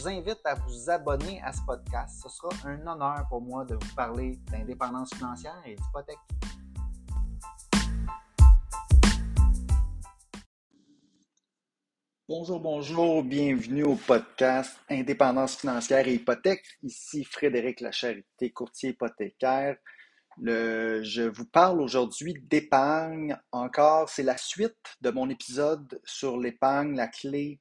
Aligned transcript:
Vous 0.00 0.08
invite 0.08 0.40
à 0.44 0.54
vous 0.54 0.88
abonner 0.88 1.42
à 1.42 1.52
ce 1.52 1.60
podcast. 1.66 2.22
Ce 2.22 2.28
sera 2.30 2.48
un 2.64 2.86
honneur 2.86 3.26
pour 3.28 3.42
moi 3.42 3.66
de 3.66 3.74
vous 3.74 3.94
parler 3.94 4.38
d'indépendance 4.50 5.12
financière 5.14 5.60
et 5.66 5.74
d'hypothèque. 5.74 6.16
Bonjour, 12.26 12.60
bonjour, 12.60 13.22
bienvenue 13.22 13.82
au 13.82 13.96
podcast 13.96 14.78
Indépendance 14.88 15.56
financière 15.56 16.08
et 16.08 16.14
hypothèque. 16.14 16.64
Ici 16.82 17.24
Frédéric 17.24 17.80
Lacharité, 17.80 18.50
courtier 18.52 18.90
hypothécaire. 18.90 19.76
je 20.42 21.28
vous 21.28 21.46
parle 21.46 21.82
aujourd'hui 21.82 22.36
d'épargne. 22.48 23.36
Encore, 23.52 24.08
c'est 24.08 24.22
la 24.22 24.38
suite 24.38 24.96
de 25.02 25.10
mon 25.10 25.28
épisode 25.28 26.00
sur 26.04 26.38
l'épargne, 26.38 26.96
la 26.96 27.08
clé 27.08 27.60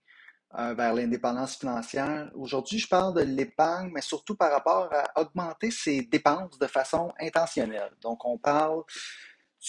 euh, 0.58 0.74
vers 0.74 0.94
l'indépendance 0.94 1.58
financière. 1.58 2.32
Aujourd'hui, 2.36 2.80
je 2.80 2.88
parle 2.88 3.14
de 3.14 3.22
l'épargne, 3.22 3.92
mais 3.94 4.02
surtout 4.02 4.36
par 4.36 4.52
rapport 4.52 4.90
à 4.92 5.22
augmenter 5.22 5.72
ses 5.72 6.02
dépenses 6.02 6.58
de 6.58 6.68
façon 6.68 7.14
intentionnelle. 7.20 7.92
Donc, 8.02 8.26
on 8.26 8.38
parle 8.38 8.84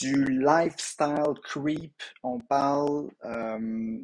du 0.00 0.24
lifestyle 0.24 1.34
creep, 1.42 2.00
on 2.22 2.38
parle 2.38 3.10
euh, 3.24 3.98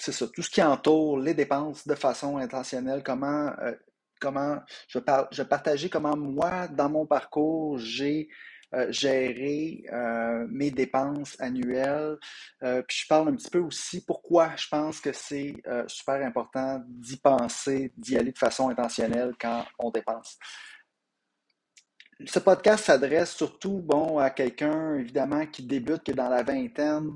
c'est 0.00 0.12
ça, 0.12 0.26
tout 0.28 0.42
ce 0.42 0.50
qui 0.50 0.62
entoure 0.62 1.18
les 1.18 1.34
dépenses 1.34 1.86
de 1.86 1.94
façon 1.94 2.38
intentionnelle, 2.38 3.02
comment, 3.02 3.52
euh, 3.60 3.74
comment 4.18 4.58
je, 4.88 4.98
vais 4.98 5.12
je 5.30 5.42
partager 5.42 5.90
comment 5.90 6.16
moi, 6.16 6.68
dans 6.68 6.88
mon 6.88 7.06
parcours, 7.06 7.78
j'ai 7.78 8.28
euh, 8.74 8.90
géré 8.90 9.84
euh, 9.92 10.46
mes 10.50 10.70
dépenses 10.70 11.36
annuelles. 11.40 12.18
puis 12.60 12.98
je 13.02 13.06
parle 13.08 13.28
un 13.28 13.34
petit 13.34 13.50
peu 13.50 13.58
aussi 13.58 14.04
pourquoi 14.04 14.54
je 14.56 14.68
pense 14.68 15.00
que 15.00 15.12
c'est 15.12 15.54
super 15.86 16.24
important 16.26 16.82
d'y 16.86 17.16
penser, 17.16 17.92
d'y 17.96 18.16
aller 18.16 18.32
de 18.32 18.38
façon 18.38 18.68
intentionnelle 18.68 19.34
quand 19.40 19.64
on 19.78 19.90
dépense. 19.90 20.38
Ce 22.26 22.38
podcast 22.38 22.84
s'adresse 22.84 23.34
surtout 23.34 23.80
bon, 23.82 24.18
à 24.18 24.28
quelqu'un, 24.28 24.96
évidemment, 24.96 25.46
qui 25.46 25.62
débute, 25.62 26.02
qui 26.02 26.10
est 26.10 26.14
dans 26.14 26.28
la 26.28 26.42
vingtaine 26.42 27.10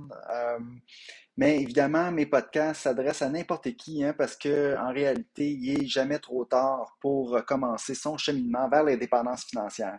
mais 1.36 1.60
évidemment, 1.60 2.12
mes 2.12 2.26
podcasts 2.26 2.82
s'adressent 2.82 3.22
à 3.22 3.28
n'importe 3.28 3.74
qui, 3.74 4.04
hein, 4.04 4.14
parce 4.16 4.36
qu'en 4.36 4.92
réalité, 4.92 5.50
il 5.50 5.80
n'est 5.80 5.86
jamais 5.86 6.20
trop 6.20 6.44
tard 6.44 6.96
pour 7.00 7.44
commencer 7.44 7.94
son 7.94 8.16
cheminement 8.16 8.68
vers 8.68 8.84
l'indépendance 8.84 9.44
financière. 9.44 9.98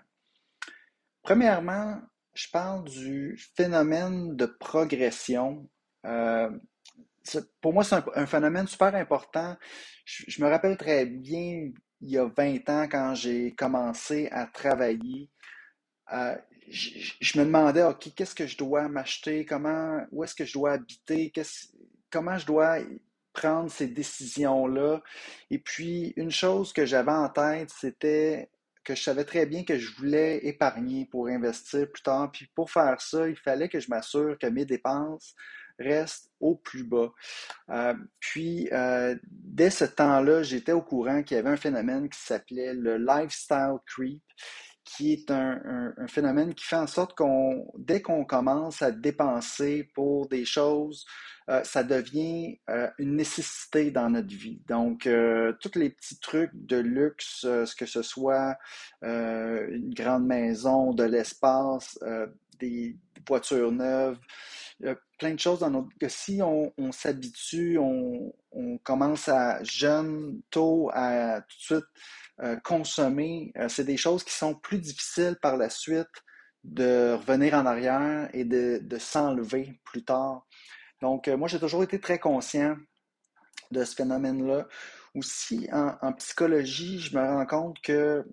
Premièrement, 1.26 2.00
je 2.36 2.48
parle 2.52 2.84
du 2.84 3.36
phénomène 3.58 4.36
de 4.36 4.46
progression. 4.46 5.68
Euh, 6.06 6.52
pour 7.60 7.74
moi, 7.74 7.84
c'est 7.84 7.96
un, 8.16 8.28
phénomène 8.28 8.68
super 8.68 8.94
important. 8.94 9.58
Je, 10.06 10.44
me 10.44 10.48
rappelle 10.48 10.78
très 10.78 11.08
bien, 11.08 11.72
il 12.02 12.10
y 12.12 12.20
a 12.20 12.26
20 12.26 12.70
ans, 12.70 12.88
quand 12.88 13.16
j'ai 13.16 13.56
commencé 13.56 14.30
à 14.32 14.46
travailler, 14.46 15.32
euh, 16.14 16.36
je, 16.70 17.40
me 17.40 17.46
demandais, 17.46 17.82
OK, 17.82 18.14
qu'est-ce 18.16 18.36
que 18.36 18.46
je 18.46 18.56
dois 18.56 18.88
m'acheter? 18.88 19.46
Comment, 19.46 20.06
où 20.12 20.24
est-ce 20.24 20.36
que 20.36 20.46
je 20.46 20.54
dois 20.54 20.74
habiter? 20.74 21.34
comment 22.12 22.38
je 22.38 22.46
dois 22.46 22.78
prendre 23.34 23.72
ces 23.72 23.88
décisions-là? 23.88 25.02
Et 25.50 25.58
puis, 25.58 26.14
une 26.18 26.30
chose 26.30 26.72
que 26.72 26.86
j'avais 26.86 27.12
en 27.12 27.30
tête, 27.30 27.72
c'était 27.72 28.52
que 28.86 28.96
je 28.96 29.04
savais 29.04 29.26
très 29.26 29.46
bien 29.46 29.64
que 29.64 29.78
je 29.78 29.94
voulais 29.96 30.46
épargner 30.46 31.06
pour 31.06 31.28
investir 31.28 31.92
plus 31.92 32.04
tard. 32.04 32.32
Puis 32.32 32.48
pour 32.56 32.72
faire 32.72 33.02
ça, 33.02 33.28
il 33.28 33.36
fallait 33.36 33.68
que 33.68 33.80
je 33.80 33.90
m'assure 33.90 34.38
que 34.40 34.48
mes 34.48 34.66
dépenses 34.66 35.36
restent 35.80 36.32
au 36.40 36.56
plus 36.56 36.84
bas. 36.84 37.12
Euh, 37.70 37.96
puis, 38.20 38.70
euh, 38.72 39.16
dès 39.24 39.70
ce 39.70 39.86
temps-là, 39.86 40.44
j'étais 40.44 40.72
au 40.72 40.82
courant 40.82 41.24
qu'il 41.24 41.36
y 41.36 41.40
avait 41.40 41.50
un 41.50 41.58
phénomène 41.58 42.10
qui 42.10 42.20
s'appelait 42.20 42.74
le 42.74 42.98
lifestyle 42.98 43.78
creep 43.86 44.24
qui 44.86 45.14
est 45.14 45.32
un, 45.32 45.94
phénomène 46.08 46.54
qui 46.54 46.64
fait 46.64 46.76
en 46.76 46.88
sorte 46.88 47.18
qu'on, 47.18 47.72
dès 47.78 48.02
qu'on 48.02 48.24
commence 48.24 48.82
à 48.82 48.92
dépenser 48.92 49.90
pour 49.96 50.28
des 50.30 50.46
choses, 50.46 51.06
euh, 51.50 51.64
ça 51.64 51.84
devient 51.84 52.60
euh, 52.70 52.90
une 53.00 53.16
nécessité 53.16 53.92
dans 53.92 54.10
notre 54.10 54.34
vie. 54.34 54.62
Donc, 54.68 55.08
euh, 55.08 55.54
tous 55.60 55.78
les 55.78 55.90
petits 55.90 56.20
trucs 56.20 56.52
de 56.54 56.78
luxe, 56.78 57.42
ce 57.42 57.76
que 57.76 57.86
ce 57.86 58.04
soit 58.04 58.58
une 59.02 59.94
grande 59.94 60.26
maison, 60.26 60.94
de 60.94 61.04
l'espace, 61.04 62.00
des, 62.60 62.96
voitures 63.28 63.72
neuves, 63.72 64.20
plein 65.18 65.34
de 65.34 65.40
choses 65.40 65.60
dans 65.60 65.72
notre... 65.72 65.90
que 66.00 66.10
si 66.10 66.42
on, 66.44 66.72
s'habitue, 66.92 67.80
on, 67.80 68.34
on, 68.52 68.78
commence 68.80 69.30
à 69.30 69.64
jeune, 69.64 70.42
tôt, 70.52 70.92
à 70.94 71.42
tout 71.42 71.58
de 71.58 71.64
suite 71.80 71.86
euh, 72.42 72.58
consommer, 72.58 73.54
euh, 73.58 73.70
c'est 73.70 73.86
des 73.86 73.96
choses 73.96 74.24
qui 74.24 74.34
sont 74.34 74.56
plus 74.56 74.80
difficiles 74.80 75.38
par 75.42 75.56
la 75.56 75.70
suite 75.70 76.08
de 76.66 77.14
revenir 77.14 77.54
en 77.54 77.66
arrière 77.66 78.30
et 78.34 78.44
de, 78.44 78.98
s'enlever 78.98 79.80
plus 79.86 80.04
tard. 80.04 80.46
Donc, 81.02 81.28
euh, 81.28 81.38
moi, 81.38 81.48
j'ai 81.48 81.60
toujours 81.60 81.84
été 81.84 82.00
très 82.00 82.20
conscient 82.20 82.76
de 83.72 83.84
ce 83.86 83.96
phénomène-là. 83.96 84.68
Aussi, 85.16 85.70
en, 85.72 86.12
psychologie, 86.14 87.00
je 87.00 87.18
me 87.18 87.24
rends 87.24 87.46
compte 87.46 87.82
que 87.82 88.26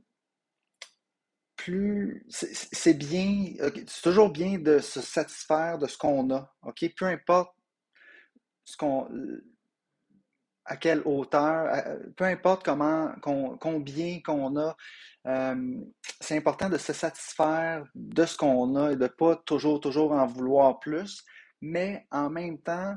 plus 1.55 2.27
c'est 2.29 2.95
bien, 2.95 3.53
c'est 3.87 4.03
toujours 4.03 4.31
bien 4.31 4.59
de 4.59 4.81
se 4.81 5.01
satisfaire 5.01 5.79
de 5.79 5.87
ce 5.87 5.97
qu'on 5.97 6.29
a, 6.35 6.53
ok? 6.63 6.93
Peu 6.97 7.05
importe 7.07 7.55
ce 8.65 8.77
qu'on, 8.77 9.09
à 10.65 10.77
quelle 10.77 11.03
hauteur, 11.05 11.73
peu 12.17 12.25
importe 12.25 12.65
comment, 12.65 13.13
combien 13.61 14.21
qu'on 14.21 14.57
a, 14.57 14.77
euh, 15.27 15.81
c'est 16.21 16.37
important 16.37 16.69
de 16.69 16.79
se 16.79 16.93
satisfaire 16.93 17.85
de 17.95 18.25
ce 18.25 18.37
qu'on 18.37 18.75
a 18.77 18.93
et 18.93 18.97
de 18.97 19.03
ne 19.03 19.09
pas 19.09 19.37
toujours, 19.37 19.81
toujours 19.81 20.13
en 20.13 20.27
vouloir 20.27 20.81
plus, 20.81 21.25
mais 21.61 22.07
en 22.11 22.29
même 22.31 22.59
temps, 22.59 22.97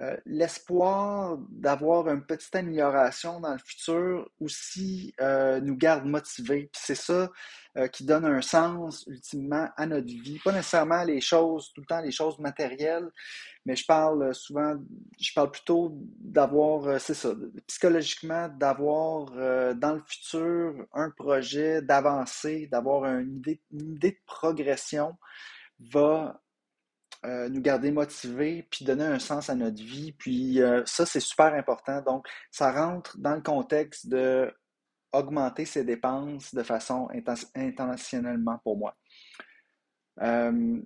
euh, 0.00 0.16
l'espoir 0.24 1.36
d'avoir 1.50 2.08
une 2.08 2.24
petite 2.24 2.54
amélioration 2.54 3.40
dans 3.40 3.52
le 3.52 3.58
futur 3.58 4.26
aussi 4.40 5.14
euh, 5.20 5.60
nous 5.60 5.76
garde 5.76 6.06
motivés. 6.06 6.70
c'est 6.72 6.94
ça 6.94 7.30
euh, 7.76 7.88
qui 7.88 8.06
donne 8.06 8.24
un 8.24 8.40
sens 8.40 9.04
ultimement 9.06 9.68
à 9.76 9.84
notre 9.84 10.06
vie. 10.06 10.38
Pas 10.42 10.52
nécessairement 10.52 11.04
les 11.04 11.20
choses, 11.20 11.72
tout 11.74 11.82
le 11.82 11.86
temps 11.86 12.00
les 12.00 12.10
choses 12.10 12.38
matérielles, 12.38 13.10
mais 13.66 13.76
je 13.76 13.84
parle 13.84 14.34
souvent, 14.34 14.76
je 15.20 15.32
parle 15.34 15.50
plutôt 15.50 15.92
d'avoir, 16.20 16.98
c'est 16.98 17.12
ça, 17.12 17.34
psychologiquement, 17.66 18.48
d'avoir 18.48 19.26
dans 19.74 19.94
le 19.94 20.02
futur 20.06 20.86
un 20.94 21.10
projet, 21.10 21.82
d'avancer, 21.82 22.66
d'avoir 22.72 23.04
une 23.04 23.36
idée, 23.36 23.60
une 23.70 23.96
idée 23.96 24.12
de 24.12 24.20
progression 24.24 25.18
va 25.92 26.40
euh, 27.24 27.48
nous 27.48 27.60
garder 27.60 27.92
motivés, 27.92 28.66
puis 28.70 28.84
donner 28.84 29.04
un 29.04 29.18
sens 29.18 29.48
à 29.48 29.54
notre 29.54 29.82
vie. 29.82 30.12
Puis 30.12 30.60
euh, 30.60 30.82
ça, 30.86 31.06
c'est 31.06 31.20
super 31.20 31.54
important. 31.54 32.02
Donc, 32.02 32.26
ça 32.50 32.72
rentre 32.72 33.16
dans 33.18 33.34
le 33.34 33.42
contexte 33.42 34.08
de 34.08 34.52
augmenter 35.12 35.64
ses 35.64 35.84
dépenses 35.84 36.54
de 36.54 36.62
façon 36.62 37.08
intentionnellement 37.54 38.58
pour 38.64 38.78
moi. 38.78 38.96
Euh, 40.22 40.80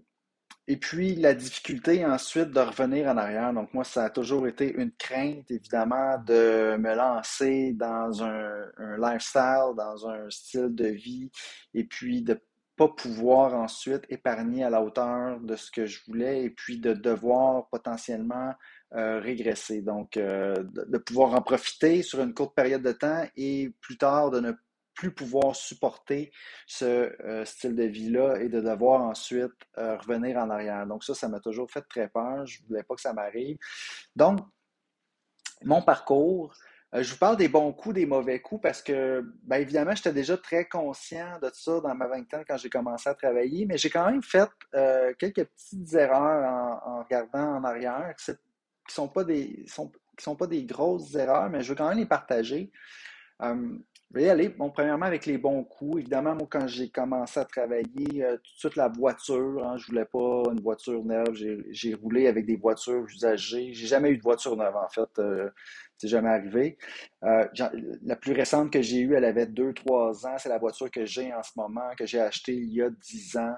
et 0.69 0.77
puis, 0.77 1.15
la 1.15 1.33
difficulté 1.33 2.05
ensuite 2.05 2.50
de 2.50 2.61
revenir 2.61 3.09
en 3.09 3.17
arrière. 3.17 3.53
Donc, 3.53 3.73
moi, 3.73 3.85
ça 3.85 4.05
a 4.05 4.11
toujours 4.11 4.49
été 4.49 4.75
une 4.75 4.91
crainte, 4.93 5.49
évidemment, 5.50 6.19
de 6.19 6.77
me 6.77 6.94
lancer 6.94 7.73
dans 7.73 8.25
un, 8.25 8.65
un 8.79 8.97
lifestyle, 8.99 9.75
dans 9.77 10.09
un 10.09 10.29
style 10.29 10.75
de 10.75 10.88
vie, 10.88 11.31
et 11.73 11.85
puis 11.85 12.23
de 12.23 12.41
pas 12.76 12.88
pouvoir 12.88 13.55
ensuite 13.55 14.05
épargner 14.11 14.62
à 14.62 14.70
la 14.70 14.82
hauteur 14.82 15.40
de 15.40 15.56
ce 15.56 15.70
que 15.70 15.87
je 15.87 16.00
voulais 16.06 16.43
et 16.43 16.50
puis 16.50 16.78
de 16.78 16.93
devoir 16.93 17.69
potentiellement 17.69 18.52
euh, 18.94 19.19
régresser. 19.19 19.81
Donc, 19.81 20.17
euh, 20.17 20.55
de, 20.62 20.99
pouvoir 20.99 21.34
en 21.34 21.43
profiter 21.43 22.02
sur 22.02 22.20
une 22.20 22.34
courte 22.34 22.55
période 22.55 22.82
de 22.82 22.93
temps 22.93 23.26
et 23.34 23.73
plus 23.81 23.96
tard 23.96 24.31
de 24.31 24.40
ne 24.40 24.52
plus 24.94 25.11
pouvoir 25.11 25.56
supporter 25.56 26.31
ce 26.67 27.12
euh, 27.25 27.44
style 27.44 27.75
de 27.75 27.84
vie-là 27.84 28.40
et 28.40 28.49
de 28.49 28.61
devoir 28.61 29.02
ensuite 29.02 29.52
revenir 29.76 30.38
en 30.38 30.50
arrière. 30.50 30.87
Donc, 30.87 31.02
ça, 31.02 31.14
ça 31.14 31.28
m'a 31.28 31.40
toujours 31.40 31.70
fait 31.70 31.82
très 31.82 32.08
peur. 32.08 32.46
Je 32.46 32.62
ne 32.62 32.69
voulais 32.69 32.82
pas 32.82 32.94
que 32.94 33.00
ça 33.00 33.12
m'arrive. 33.12 33.58
Donc, 34.14 34.40
mon 35.64 35.82
parcours, 35.82 36.55
je 37.03 37.13
vous 37.13 37.19
parle 37.19 37.37
des 37.37 37.49
bons 37.49 37.73
coups, 37.73 37.95
des 37.95 38.07
mauvais 38.07 38.41
coups 38.41 38.63
parce 38.63 38.83
que, 38.83 39.25
bien 39.43 39.59
évidemment, 39.59 39.95
j'étais 39.95 40.13
déjà 40.13 40.37
très 40.37 40.67
conscient 40.67 41.39
de 41.41 41.51
ça 41.53 41.81
dans 41.81 41.95
ma 41.95 42.07
vingtaine 42.07 42.45
quand 42.47 42.57
j'ai 42.57 42.71
commencé 42.71 43.09
à 43.09 43.15
travailler, 43.15 43.67
mais 43.67 43.77
j'ai 43.77 43.91
quand 43.91 44.11
même 44.11 44.23
fait 44.23 44.49
euh, 44.75 45.13
quelques 45.19 45.45
petites 45.45 45.95
erreurs 45.95 46.81
en, 46.87 47.03
regardant 47.03 47.57
en 47.57 47.65
arrière 47.65 48.15
qui 48.17 48.31
ne 48.31 48.37
sont, 48.89 49.09
pas 49.09 49.25
des, 49.25 49.65
sont, 49.67 50.37
pas 50.37 50.47
des 50.47 50.65
grosses 50.65 51.15
erreurs, 51.15 51.51
mais 51.51 51.63
je 51.63 51.71
veux 51.71 51.75
quand 51.75 51.89
même 51.89 51.99
les 51.99 52.07
partager. 52.07 52.71
Euh, 53.43 53.79
je 54.14 54.20
vais 54.20 54.29
aller. 54.29 54.49
Bon, 54.49 54.70
premièrement, 54.70 55.06
avec 55.06 55.26
les 55.26 55.37
bons 55.37 55.64
coups. 55.64 56.00
Évidemment, 56.00 56.35
moi, 56.35 56.47
quand 56.49 56.67
j'ai 56.67 56.88
commencé 56.88 57.41
à 57.41 57.44
travailler, 57.44 58.25
euh, 58.25 58.37
la 58.76 58.88
voiture, 58.88 59.64
hein, 59.64 59.76
je 59.79 59.87
voulais 59.87 60.05
pas 60.05 60.43
une 60.53 60.61
voiture 60.61 61.05
neuve. 61.05 61.35
J'ai 61.70 61.94
roulé 61.94 62.26
avec 62.26 62.47
des 62.47 62.56
voitures 62.56 63.05
usagées. 63.05 63.73
J'ai 63.75 63.87
jamais 63.87 64.11
eu 64.11 64.17
de 64.17 64.23
voiture 64.23 64.56
neuve, 64.56 64.76
en 64.76 64.88
fait. 64.88 65.19
Euh, 65.19 65.50
c'est 65.99 66.08
jamais 66.08 66.29
arrivé. 66.29 66.79
Euh, 67.25 67.47
la 68.05 68.17
plus 68.17 68.32
récente 68.32 68.73
que 68.73 68.82
j'ai 68.82 69.00
eue, 69.00 69.14
elle 69.14 69.25
avait 69.25 69.47
2-3 69.47 70.26
ans. 70.26 70.37
C'est 70.38 70.49
la 70.49 70.59
voiture 70.59 70.91
que 70.91 71.05
j'ai 71.05 71.32
en 71.35 71.43
ce 71.43 71.52
moment, 71.56 71.91
que 71.99 72.06
j'ai 72.06 72.20
achetée 72.20 72.55
il 72.55 72.73
y 72.73 72.82
a 72.82 72.91
10 72.91 73.37
ans 73.38 73.56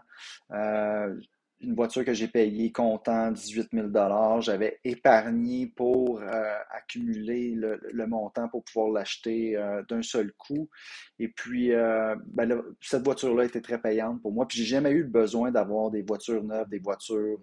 une 1.61 1.75
voiture 1.75 2.05
que 2.05 2.15
j'ai 2.15 2.29
payée 2.29 2.71
comptant 2.71 3.33
18 3.33 3.71
000 3.73 4.41
J'avais 4.41 4.81
épargné 4.85 5.67
pour 5.67 6.21
euh, 6.21 6.59
accumuler 6.71 7.55
le, 7.55 8.07
montant 8.07 8.49
pour 8.49 8.63
pouvoir 8.65 8.91
l'acheter 8.91 9.57
euh, 9.57 9.83
d'un 9.89 10.03
seul 10.03 10.33
coup. 10.35 10.69
Et 11.19 11.29
puis, 11.29 11.73
euh, 11.73 12.15
ben 12.27 12.63
cette 12.81 13.05
voiture-là 13.05 13.45
était 13.45 13.61
très 13.61 13.81
payante 13.81 14.23
pour 14.23 14.33
moi. 14.33 14.47
Puis, 14.47 14.59
j'ai 14.59 14.65
jamais 14.65 14.91
eu 14.91 15.03
le 15.03 15.09
besoin 15.09 15.51
d'avoir 15.51 15.91
des 15.91 16.03
voitures 16.03 16.45
neuves, 16.45 16.69
des 16.69 16.79
voitures 16.79 17.41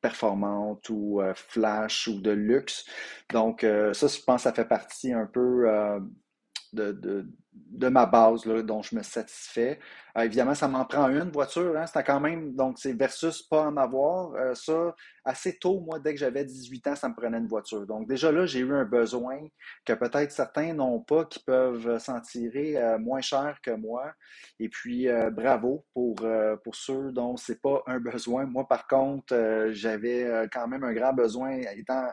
performantes 0.00 0.88
ou 0.90 1.20
flash 1.34 2.08
ou 2.08 2.20
de 2.20 2.30
luxe. 2.30 2.84
Donc, 3.32 3.62
ça, 3.62 4.06
je 4.06 4.22
pense 4.22 4.42
ça 4.42 4.52
fait 4.52 4.68
partie 4.68 5.12
un 5.12 5.26
peu 5.26 5.66
de, 6.72 7.26
ma 7.80 8.06
base 8.06 8.44
dont 8.44 8.82
je 8.82 8.96
me 8.96 9.02
satisfais. 9.02 9.78
Euh, 10.16 10.22
évidemment, 10.22 10.54
ça 10.54 10.68
m'en 10.68 10.84
prend 10.84 11.08
une 11.08 11.30
voiture. 11.30 11.76
Hein, 11.76 11.86
C'était 11.86 12.04
quand 12.04 12.20
même, 12.20 12.54
donc 12.54 12.78
c'est 12.78 12.92
versus 12.92 13.42
pas 13.42 13.62
en 13.62 13.76
avoir. 13.76 14.32
Euh, 14.34 14.54
ça, 14.54 14.94
assez 15.24 15.58
tôt, 15.58 15.80
moi, 15.80 15.98
dès 15.98 16.14
que 16.14 16.20
j'avais 16.20 16.44
18 16.44 16.86
ans, 16.88 16.96
ça 16.96 17.08
me 17.08 17.14
prenait 17.14 17.38
une 17.38 17.48
voiture. 17.48 17.84
Donc 17.86 18.06
déjà 18.08 18.30
là, 18.30 18.46
j'ai 18.46 18.60
eu 18.60 18.72
un 18.72 18.84
besoin 18.84 19.40
que 19.84 19.92
peut-être 19.92 20.30
certains 20.30 20.72
n'ont 20.72 21.00
pas, 21.00 21.24
qui 21.24 21.40
peuvent 21.40 21.98
s'en 21.98 22.20
tirer 22.20 22.76
euh, 22.76 22.98
moins 22.98 23.20
cher 23.20 23.58
que 23.62 23.72
moi. 23.72 24.12
Et 24.60 24.68
puis, 24.68 25.08
bravo 25.32 25.84
pour, 25.92 26.16
pour 26.62 26.74
ceux 26.74 27.10
dont 27.12 27.36
c'est 27.36 27.60
pas 27.60 27.82
un 27.86 27.98
besoin. 28.00 28.44
Moi, 28.46 28.66
par 28.68 28.86
contre, 28.86 29.34
j'avais 29.72 30.48
quand 30.52 30.68
même 30.68 30.84
un 30.84 30.92
grand 30.92 31.12
besoin, 31.12 31.50
étant 31.74 32.06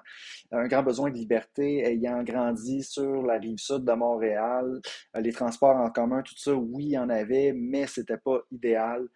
un 0.52 0.68
grand 0.68 0.84
besoin 0.84 1.10
de 1.10 1.16
liberté, 1.16 1.86
ayant 1.86 2.24
grandi 2.24 2.84
sur 2.84 3.24
la 3.24 3.38
rive 3.38 3.58
sud 3.58 3.86
de 3.86 3.94
Montréal, 3.94 4.82
les 5.16 5.31
transports 5.32 5.76
en 5.78 5.90
commun, 5.90 6.22
tout 6.22 6.38
ça, 6.38 6.54
oui, 6.54 6.86
il 6.86 6.92
y 6.92 6.98
en 6.98 7.10
avait, 7.10 7.54
mais 7.54 7.88
c'était 7.88 8.18
pas 8.18 8.42
idéal. 8.52 9.08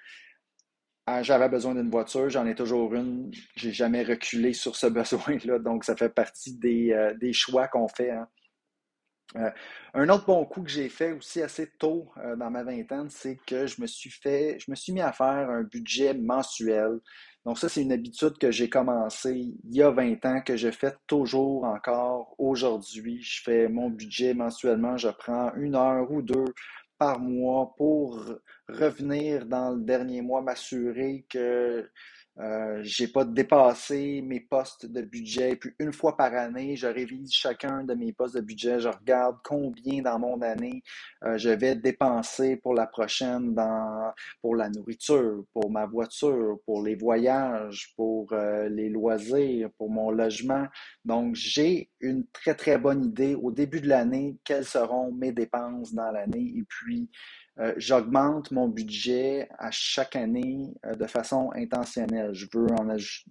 Ah, 1.07 1.21
j'avais 1.21 1.49
besoin 1.49 1.75
d'une 1.75 1.91
voiture, 1.91 2.29
j'en 2.29 2.47
ai 2.47 2.55
toujours 2.55 2.95
une. 2.95 3.31
J'ai 3.55 3.71
jamais 3.71 4.03
reculé 4.03 4.53
sur 4.53 4.75
ce 4.75 4.87
besoin-là, 4.87 5.59
donc 5.59 5.83
ça 5.83 5.95
fait 5.95 6.09
partie 6.09 6.57
des, 6.57 6.91
euh, 6.93 7.31
choix 7.31 7.67
qu'on 7.67 7.87
fait. 7.87 8.11
Hein. 8.11 8.27
Euh, 9.37 9.51
un 9.93 10.09
autre 10.09 10.25
bon 10.25 10.45
coup 10.45 10.63
que 10.63 10.69
j'ai 10.69 10.89
fait 10.89 11.11
aussi 11.11 11.41
assez 11.41 11.69
tôt 11.77 12.11
euh, 12.17 12.35
dans 12.35 12.49
ma 12.49 12.63
vingtaine, 12.63 13.09
c'est 13.09 13.37
que 13.45 13.67
je 13.67 13.81
me 13.81 13.87
suis 13.87 14.09
fait, 14.09 14.57
je 14.59 14.71
me 14.71 14.75
suis 14.75 14.93
mis 14.93 15.01
à 15.01 15.11
faire 15.11 15.49
un 15.49 15.63
budget 15.63 16.13
mensuel. 16.13 16.99
Donc 17.45 17.59
ça, 17.59 17.69
c'est 17.69 17.83
une 17.83 17.91
habitude 17.91 18.37
que 18.39 18.49
j'ai 18.49 18.69
commencé 18.69 19.53
il 19.63 19.75
y 19.75 19.83
a 19.83 19.91
20 19.91 20.25
ans, 20.25 20.41
que 20.41 20.57
je 20.57 20.71
fais 20.71 20.95
toujours 21.05 21.63
encore 21.63 22.33
aujourd'hui. 22.39 23.21
Je 23.21 23.43
fais 23.43 23.67
mon 23.67 23.89
budget 23.91 24.33
mensuellement, 24.33 24.97
je 24.97 25.09
prends 25.09 25.53
une 25.55 25.75
heure 25.75 26.11
ou 26.11 26.23
deux 26.23 26.53
par 26.97 27.19
mois 27.19 27.73
pour 27.77 28.23
revenir 28.67 29.45
dans 29.45 29.71
le 29.75 29.81
dernier 29.81 30.21
mois, 30.21 30.41
m'assurer 30.41 31.25
que 31.29 31.87
euh, 32.37 32.79
j'ai 32.83 33.07
pas 33.07 33.23
dépassé 33.23 34.21
mes 34.21 34.41
postes 34.41 34.85
de 34.85 35.01
budget. 35.01 35.55
Puis 35.55 35.71
une 35.79 35.93
fois 35.93 36.17
par 36.17 36.33
année, 36.33 36.75
je 36.75 36.87
révise 36.87 37.31
chacun 37.31 37.83
de 37.83 37.93
mes 37.93 38.11
postes 38.11 38.35
de 38.35 38.41
budget. 38.41 38.81
Je 38.81 38.89
regarde 38.89 39.37
combien 39.43 40.01
dans 40.01 40.19
mon 40.19 40.41
année 40.41 40.83
euh, 41.23 41.37
je 41.37 41.49
vais 41.49 41.75
dépenser 41.75 42.57
pour 42.57 42.73
la 42.73 42.87
prochaine 42.87 43.53
dans 43.53 44.13
pour 44.41 44.55
la 44.55 44.69
nourriture, 44.69 45.45
pour 45.53 45.71
ma 45.71 45.85
voiture, 45.85 46.59
pour 46.65 46.83
les 46.83 46.95
voyages, 46.95 47.93
pour 47.95 48.27
euh, 48.33 48.67
les 48.67 48.89
loisirs, 48.89 49.69
pour 49.77 49.89
mon 49.89 50.11
logement. 50.11 50.67
Donc 51.05 51.35
j'ai 51.35 51.89
une 52.01 52.25
très 52.27 52.55
très 52.55 52.77
bonne 52.77 53.05
idée 53.05 53.35
au 53.35 53.51
début 53.51 53.79
de 53.79 53.87
l'année 53.87 54.37
quelles 54.43 54.65
seront 54.65 55.11
mes 55.11 55.31
dépenses 55.31 55.93
dans 55.93 56.11
l'année? 56.11 56.53
Et 56.57 56.63
puis 56.67 57.09
euh, 57.59 57.73
j'augmente 57.77 58.51
mon 58.51 58.67
budget 58.67 59.47
à 59.57 59.71
chaque 59.71 60.15
année 60.15 60.73
euh, 60.85 60.95
de 60.95 61.07
façon 61.07 61.51
intentionnelle. 61.55 62.33
Je 62.33 62.47
veux, 62.53 62.67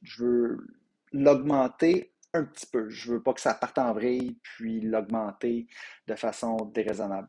je 0.03 0.25
veux 0.25 0.67
l'augmenter 1.13 2.13
un 2.33 2.45
petit 2.45 2.67
peu. 2.67 2.89
Je 2.89 3.13
veux 3.13 3.23
pas 3.23 3.33
que 3.35 3.41
ça 3.41 3.55
parte 3.55 3.79
en 3.79 3.93
vrille, 3.93 4.37
puis 4.43 4.81
l'augmenter 4.81 5.67
de 6.07 6.15
façon 6.15 6.57
déraisonnable. 6.75 7.29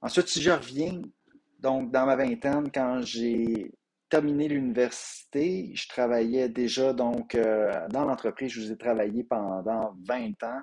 Ensuite, 0.00 0.28
si 0.28 0.42
je 0.42 0.50
reviens, 0.50 1.00
donc 1.58 1.90
dans 1.90 2.04
ma 2.04 2.16
vingtaine, 2.16 2.70
quand 2.70 3.00
j'ai 3.02 3.72
terminé 4.10 4.48
l'université, 4.48 5.72
je 5.74 5.88
travaillais 5.88 6.48
déjà 6.48 6.92
donc 6.92 7.34
euh, 7.34 7.72
dans 7.88 8.04
l'entreprise, 8.04 8.52
je 8.52 8.60
vous 8.60 8.72
ai 8.72 8.76
travaillé 8.76 9.24
pendant 9.24 9.96
20 10.06 10.42
ans. 10.44 10.60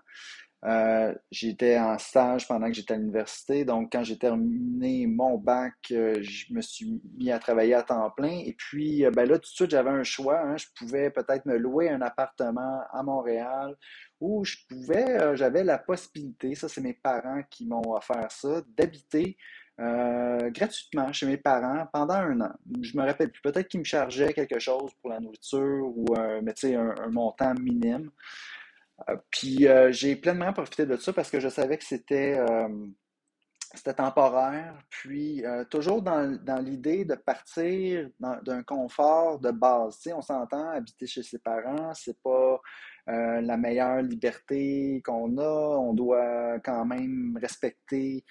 Euh, 0.63 1.15
j'étais 1.31 1.79
en 1.79 1.97
stage 1.97 2.47
pendant 2.47 2.67
que 2.67 2.73
j'étais 2.73 2.93
à 2.93 2.97
l'université. 2.97 3.65
Donc, 3.65 3.91
quand 3.91 4.03
j'ai 4.03 4.17
terminé 4.17 5.07
mon 5.07 5.37
bac, 5.37 5.73
euh, 5.91 6.21
je 6.21 6.53
me 6.53 6.61
suis 6.61 7.01
mis 7.17 7.31
à 7.31 7.39
travailler 7.39 7.73
à 7.73 7.81
temps 7.81 8.11
plein. 8.11 8.41
Et 8.45 8.53
puis, 8.53 9.03
euh, 9.03 9.09
ben 9.09 9.27
là, 9.27 9.35
tout 9.39 9.49
de 9.49 9.55
suite, 9.55 9.71
j'avais 9.71 9.89
un 9.89 10.03
choix. 10.03 10.39
Hein. 10.39 10.57
Je 10.57 10.67
pouvais 10.75 11.09
peut-être 11.09 11.47
me 11.47 11.57
louer 11.57 11.89
un 11.89 12.01
appartement 12.01 12.81
à 12.91 13.01
Montréal 13.01 13.75
ou 14.19 14.45
je 14.45 14.55
pouvais, 14.69 15.35
j'avais 15.35 15.63
la 15.63 15.79
possibilité, 15.79 16.53
ça, 16.53 16.69
c'est 16.69 16.81
mes 16.81 16.93
parents 16.93 17.41
qui 17.49 17.65
m'ont 17.65 17.95
offert 17.95 18.31
ça, 18.31 18.61
d'habiter 18.77 19.35
gratuitement 19.79 21.11
chez 21.11 21.25
mes 21.25 21.37
parents 21.37 21.87
pendant 21.91 22.13
un 22.13 22.39
an. 22.41 22.53
Je 22.83 22.95
me 22.95 23.03
rappelle 23.03 23.31
plus, 23.31 23.41
peut-être 23.41 23.67
qu'ils 23.67 23.79
me 23.79 23.85
chargeaient 23.85 24.31
quelque 24.31 24.59
chose 24.59 24.91
pour 25.01 25.09
la 25.09 25.19
nourriture 25.19 25.91
ou 25.95 26.05
un 26.15 27.09
montant 27.09 27.55
minime. 27.55 28.11
Euh, 29.09 29.17
puis 29.29 29.67
euh, 29.67 29.91
j'ai 29.91 30.15
pleinement 30.15 30.53
profité 30.53 30.85
de 30.85 30.95
ça 30.97 31.13
parce 31.13 31.29
que 31.29 31.39
je 31.39 31.49
savais 31.49 31.77
que 31.77 31.83
c'était 31.83 32.37
euh, 32.37 32.67
c'était 33.73 33.93
temporaire, 33.93 34.77
puis 34.89 35.45
toujours 35.69 36.01
dans, 36.01 36.61
l'idée 36.61 37.05
de 37.05 37.15
partir 37.15 38.09
d'un 38.19 38.63
confort 38.63 39.39
de 39.39 39.49
base. 39.49 39.97
On 40.13 40.21
s'entend, 40.21 40.71
habiter 40.71 41.07
chez 41.07 41.23
ses 41.23 41.39
parents, 41.39 41.93
c'est 41.93 42.21
pas 42.21 42.59
euh, 43.09 43.41
la 43.41 43.57
meilleure 43.57 44.01
liberté 44.01 45.01
qu'on 45.03 45.37
a. 45.37 45.77
On 45.77 45.93
doit 45.93 46.59
quand 46.59 46.85
même 46.85 47.37
respecter 47.41 48.23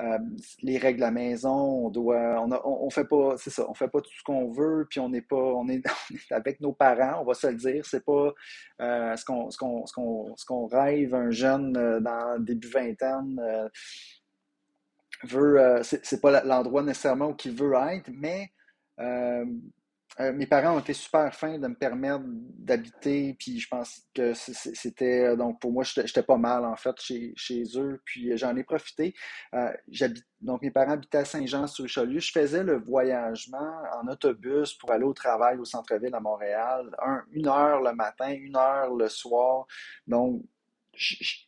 euh, 0.00 0.18
les 0.62 0.78
règles 0.78 0.98
de 0.98 1.04
la 1.04 1.10
maison. 1.10 1.86
On 1.86 1.90
doit, 1.90 2.44
on, 2.44 2.50
on, 2.64 2.90
fait 2.90 3.04
pas, 3.04 3.36
c'est 3.38 3.50
ça, 3.50 3.68
on 3.68 3.74
fait 3.74 3.88
pas 3.88 4.00
tout 4.00 4.10
ce 4.10 4.24
qu'on 4.24 4.50
veut, 4.50 4.86
puis 4.90 5.00
on 5.00 5.08
n'est 5.08 5.22
pas, 5.22 5.36
on 5.36 5.68
est, 5.68 5.82
avec 6.30 6.60
nos 6.60 6.72
parents, 6.72 7.22
on 7.22 7.24
va 7.24 7.34
se 7.34 7.46
le 7.46 7.54
dire. 7.54 7.84
C'est 7.86 8.04
pas 8.04 8.32
euh, 8.80 9.16
ce 9.16 9.24
qu'on, 9.24 9.50
ce 9.50 9.58
qu'on, 9.58 9.86
ce 9.86 9.92
qu'on, 9.92 10.36
ce 10.36 10.44
qu'on 10.44 10.66
rêve 10.66 11.14
un 11.14 11.30
jeune 11.30 11.72
dans 11.72 12.38
début 12.40 12.68
vingtaine 12.68 13.40
veut, 15.24 15.80
c'est, 15.82 16.20
pas 16.20 16.44
l'endroit 16.44 16.82
nécessairement 16.82 17.30
où 17.30 17.36
il 17.44 17.52
veut 17.52 17.72
être, 17.74 18.10
mais 18.12 18.50
mes 20.18 20.46
parents 20.46 20.76
ont 20.76 20.80
été 20.80 20.94
super 20.94 21.34
fins 21.34 21.58
de 21.58 21.68
me 21.68 21.74
permettre 21.74 22.24
d'habiter, 22.26 23.36
puis 23.38 23.58
je 23.60 23.68
pense 23.68 24.02
que 24.14 24.32
c'était, 24.34 25.26
euh, 25.26 25.36
donc 25.36 25.60
pour 25.60 25.72
moi, 25.72 25.84
j'étais 25.84 26.22
pas 26.22 26.38
mal 26.38 26.64
en 26.64 26.76
fait 26.76 26.98
chez, 27.00 27.32
chez 27.36 27.64
eux, 27.76 28.00
puis 28.04 28.32
euh, 28.32 28.36
j'en 28.36 28.56
ai 28.56 28.64
profité. 28.64 29.14
donc 30.40 30.62
mes 30.62 30.70
parents 30.70 30.92
habitaient 30.92 31.18
à 31.18 31.24
Saint-Jean-sur-Richelieu. 31.24 32.20
Je 32.20 32.32
faisais 32.32 32.64
le 32.64 32.78
voyagement 32.78 33.82
en 34.00 34.08
autobus 34.08 34.74
pour 34.74 34.90
aller 34.90 35.04
au 35.04 35.14
travail 35.14 35.58
au 35.58 35.64
centre-ville 35.64 36.14
à 36.14 36.20
Montréal, 36.20 36.96
une 37.32 37.48
heure 37.48 37.82
le 37.82 37.92
matin, 37.94 38.30
une 38.30 38.56
heure 38.56 38.94
le 38.94 39.08
soir. 39.08 39.66
Donc, 40.06 40.42
je, 40.94 41.45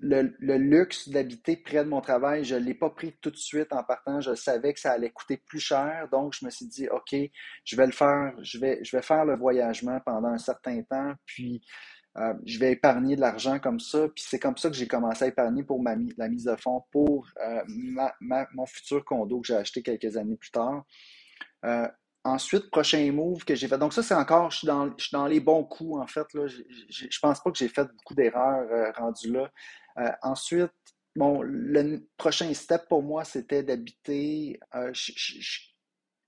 le, 0.00 0.56
luxe 0.56 1.08
d'habiter 1.08 1.56
près 1.56 1.84
de 1.84 1.88
mon 1.88 2.00
travail, 2.00 2.44
je 2.44 2.54
ne 2.54 2.60
l'ai 2.60 2.74
pas 2.74 2.90
pris 2.90 3.16
tout 3.20 3.30
de 3.30 3.36
suite 3.36 3.72
en 3.72 3.82
partant. 3.82 4.20
Je 4.20 4.34
savais 4.34 4.72
que 4.74 4.80
ça 4.80 4.92
allait 4.92 5.10
coûter 5.10 5.36
plus 5.38 5.60
cher. 5.60 6.08
Donc, 6.10 6.34
je 6.38 6.44
me 6.44 6.50
suis 6.50 6.66
dit, 6.66 6.88
OK, 6.88 7.14
je 7.64 7.76
vais 7.76 7.86
le 7.86 7.92
faire. 7.92 8.34
Je 8.42 8.58
vais, 8.58 8.82
faire 9.02 9.24
le 9.24 9.36
voyagement 9.36 10.00
pendant 10.04 10.28
un 10.28 10.38
certain 10.38 10.82
temps. 10.82 11.14
Puis, 11.24 11.62
euh, 12.18 12.34
je 12.44 12.58
vais 12.58 12.72
épargner 12.72 13.16
de 13.16 13.20
l'argent 13.20 13.58
comme 13.58 13.80
ça. 13.80 14.08
Puis, 14.08 14.24
c'est 14.26 14.38
comme 14.38 14.56
ça 14.56 14.68
que 14.68 14.76
j'ai 14.76 14.88
commencé 14.88 15.24
à 15.24 15.28
épargner 15.28 15.62
pour 15.62 15.82
la 15.82 16.28
mise 16.28 16.44
de 16.44 16.56
fonds 16.56 16.84
pour 16.90 17.26
euh, 17.44 17.62
mon 18.20 18.66
futur 18.66 19.04
condo 19.04 19.40
que 19.40 19.46
j'ai 19.48 19.56
acheté 19.56 19.82
quelques 19.82 20.16
années 20.16 20.36
plus 20.36 20.50
tard. 20.50 20.84
Euh, 21.64 21.88
ensuite, 22.24 22.70
prochain 22.70 23.10
move 23.12 23.44
que 23.44 23.54
j'ai 23.54 23.68
fait. 23.68 23.78
Donc, 23.78 23.92
ça, 23.92 24.02
c'est 24.02 24.14
encore, 24.14 24.50
je 24.50 24.58
suis 24.58 24.66
dans, 25.12 25.26
les 25.26 25.40
bons 25.40 25.64
coups, 25.64 25.98
en 25.98 26.06
fait. 26.06 26.26
Je, 26.34 26.62
je, 26.88 27.18
pense 27.20 27.42
pas 27.42 27.50
que 27.50 27.56
j'ai 27.56 27.68
fait 27.68 27.84
beaucoup 27.84 28.14
d'erreurs 28.14 28.94
rendues 28.96 29.32
là. 29.32 29.50
Euh, 29.98 30.10
ensuite, 30.22 30.72
bon, 31.14 31.42
le 31.42 32.06
prochain 32.16 32.52
step 32.54 32.88
pour 32.88 33.02
moi, 33.02 33.24
c'était 33.24 33.62
d'habiter. 33.62 34.60
Euh, 34.74 34.90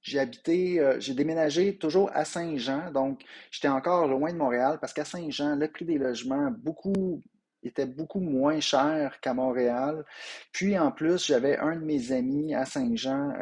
j'ai 0.01 0.19
habité, 0.19 0.81
euh, 0.81 0.99
j'ai 1.01 1.15
déménagé 1.15 1.77
toujours 1.77 2.11
à 2.15 2.25
Saint-Jean, 2.25 2.91
donc 2.93 3.23
j'étais 3.51 3.69
encore 3.69 4.07
loin 4.07 4.33
de 4.33 4.39
Montréal 4.39 4.79
parce 4.81 4.93
qu'à 4.93 5.05
Saint-Jean, 5.05 5.57
le 5.57 5.69
prix 5.71 5.85
des 5.85 5.99
logements 5.99 6.51
beaucoup, 6.51 7.23
était 7.63 7.87
beaucoup 7.87 8.21
moins 8.21 8.61
cher 8.61 9.21
qu'à 9.21 9.35
Montréal. 9.35 10.05
Puis 10.53 10.79
en 10.79 10.93
plus, 10.93 11.27
j'avais 11.27 11.59
un 11.59 11.77
de 11.77 11.85
mes 11.85 12.13
amis 12.13 12.55
à 12.55 12.65
Saint-Jean 12.65 13.33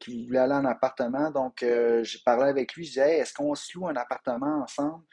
qui 0.00 0.26
voulait 0.26 0.38
aller 0.38 0.54
en 0.54 0.64
appartement, 0.64 1.30
donc 1.30 1.56
j'ai 1.60 2.18
parlé 2.24 2.48
avec 2.48 2.74
lui, 2.74 2.84
je 2.84 2.90
disais 2.90 3.18
est-ce 3.18 3.34
qu'on 3.34 3.54
se 3.54 3.76
loue 3.76 3.88
un 3.88 3.96
appartement 3.96 4.62
ensemble? 4.62 5.04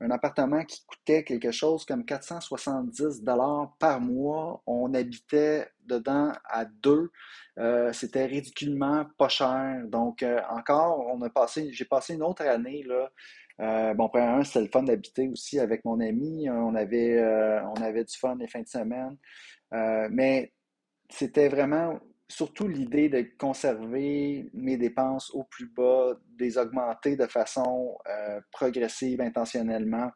Un 0.00 0.10
appartement 0.10 0.62
qui 0.64 0.84
coûtait 0.86 1.24
quelque 1.24 1.50
chose 1.50 1.84
comme 1.84 2.04
470 2.04 3.22
dollars 3.22 3.74
par 3.78 4.00
mois. 4.00 4.62
On 4.66 4.92
habitait 4.94 5.68
dedans 5.84 6.32
à 6.44 6.64
deux. 6.64 7.10
Euh, 7.58 7.92
c'était 7.92 8.26
ridiculement 8.26 9.06
pas 9.16 9.28
cher. 9.28 9.82
Donc, 9.86 10.22
euh, 10.22 10.40
encore, 10.50 11.06
on 11.06 11.22
a 11.22 11.30
passé, 11.30 11.72
j'ai 11.72 11.86
passé 11.86 12.14
une 12.14 12.22
autre 12.22 12.42
année 12.42 12.82
là. 12.84 13.10
Euh, 13.60 13.94
bon, 13.94 14.08
premièrement, 14.10 14.44
c'était 14.44 14.60
le 14.60 14.68
fun 14.68 14.82
d'habiter 14.82 15.28
aussi 15.28 15.58
avec 15.58 15.84
mon 15.84 15.98
ami. 16.00 16.48
On 16.50 16.74
avait, 16.74 17.18
on 17.64 17.82
avait 17.82 18.04
du 18.04 18.16
fun 18.16 18.36
les 18.36 18.48
fins 18.48 18.62
de 18.62 18.68
semaine. 18.68 19.16
mais 20.10 20.52
c'était 21.08 21.48
vraiment 21.48 21.98
surtout 22.28 22.68
l'idée 22.68 23.08
de 23.08 23.26
conserver 23.38 24.50
mes 24.52 24.76
dépenses 24.76 25.30
au 25.30 25.44
plus 25.44 25.68
bas, 25.68 26.14
de 26.14 26.44
les 26.44 26.58
augmenter 26.58 27.16
de 27.16 27.26
façon 27.26 27.96
euh, 28.08 28.40
progressive, 28.50 29.20
intentionnellement. 29.20 30.10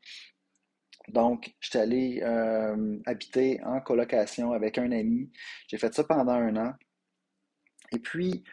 Donc, 1.09 1.55
je 1.61 1.71
suis 1.71 1.79
allé 1.79 2.21
euh, 2.23 2.99
habiter 3.07 3.61
en 3.65 3.81
colocation 3.81 4.53
avec 4.53 4.79
un 4.79 4.91
ami. 4.93 5.31
J'ai 5.69 5.79
fait 5.79 5.95
ça 5.95 6.05
pendant 6.05 6.33
un 6.33 6.57
an. 6.57 6.75
Et 7.93 7.99
puis, 7.99 8.45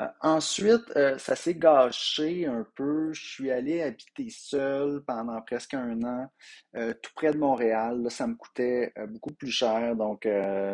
euh, 0.00 0.06
ensuite, 0.22 0.90
euh, 0.96 1.18
ça 1.18 1.36
s'est 1.36 1.54
gâché 1.54 2.46
un 2.46 2.66
peu. 2.74 3.12
Je 3.12 3.24
suis 3.24 3.50
allé 3.50 3.82
habiter 3.82 4.28
seul 4.30 5.02
pendant 5.06 5.40
presque 5.42 5.74
un 5.74 6.02
an, 6.02 6.30
euh, 6.76 6.94
tout 7.02 7.10
près 7.14 7.32
de 7.32 7.36
Montréal. 7.38 8.02
Là, 8.02 8.08
ça 8.10 8.26
me 8.26 8.34
coûtait 8.34 8.92
beaucoup 9.08 9.32
plus 9.34 9.50
cher. 9.50 9.94
Donc, 9.96 10.26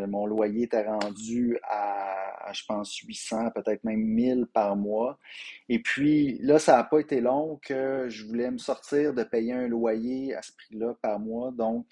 mon 0.09 0.27
loyer 0.27 0.65
était 0.65 0.87
rendu 0.87 1.59
à, 1.65 2.53
je 2.53 2.63
pense, 2.67 2.97
800, 2.97 3.51
peut-être 3.51 3.83
même 3.85 4.01
1000 4.01 4.47
par 4.47 4.77
mois. 4.77 5.19
Et 5.69 5.81
puis, 5.81 6.39
là, 6.41 6.59
ça 6.59 6.77
n'a 6.77 6.85
pas 6.85 7.01
été 7.01 7.21
long 7.21 7.59
que 7.63 8.07
je 8.09 8.25
voulais 8.25 8.51
me 8.51 8.59
sortir 8.59 9.15
de 9.15 9.25
payer 9.25 9.53
un 9.53 9.69
loyer 9.69 10.35
à 10.35 10.43
ce 10.43 10.53
prix-là 10.53 10.95
par 11.03 11.19
mois. 11.19 11.51
Donc, 11.51 11.87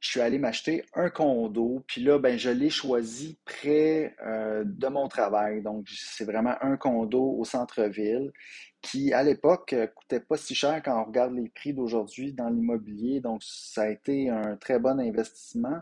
je 0.00 0.08
suis 0.08 0.20
allé 0.20 0.38
m'acheter 0.38 0.84
un 0.94 1.10
condo, 1.10 1.84
puis 1.86 2.02
là, 2.02 2.18
ben, 2.18 2.38
je 2.38 2.48
l'ai 2.48 2.70
choisi 2.70 3.38
près 3.44 4.16
euh, 4.24 4.64
de 4.64 4.88
mon 4.88 5.08
travail. 5.08 5.60
Donc, 5.60 5.86
c'est 5.88 6.24
vraiment 6.24 6.54
un 6.62 6.78
condo 6.78 7.36
au 7.38 7.44
centre-ville 7.44 8.32
qui, 8.80 9.12
à 9.12 9.22
l'époque, 9.22 9.74
euh, 9.74 9.86
coûtait 9.86 10.20
pas 10.20 10.38
si 10.38 10.54
cher 10.54 10.80
quand 10.82 10.98
on 10.98 11.04
regarde 11.04 11.34
les 11.34 11.50
prix 11.50 11.74
d'aujourd'hui 11.74 12.32
dans 12.32 12.48
l'immobilier. 12.48 13.20
Donc, 13.20 13.42
ça 13.44 13.82
a 13.82 13.88
été 13.90 14.30
un 14.30 14.56
très 14.56 14.78
bon 14.78 14.98
investissement. 14.98 15.80